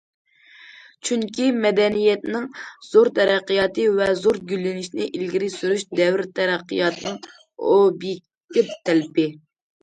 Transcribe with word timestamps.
چۈنكى 1.07 1.43
مەدەنىيەتنىڭ 1.65 2.47
زور 2.87 3.09
تەرەققىياتى 3.19 3.85
ۋە 3.99 4.07
زور 4.23 4.39
گۈللىنىشىنى 4.53 5.07
ئىلگىرى 5.19 5.51
سۈرۈش 5.57 5.85
دەۋر 6.01 6.25
تەرەققىياتىنىڭ 6.41 7.21
ئوبيېكتىپ 7.77 8.75
تەلىپى. 8.91 9.29